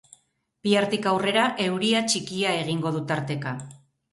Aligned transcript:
Bihartik 0.67 1.05
aurrera, 1.11 1.43
euria 1.67 2.01
txikia 2.09 2.55
egingo 2.63 2.95
du 2.99 3.07
tarteka. 3.13 3.55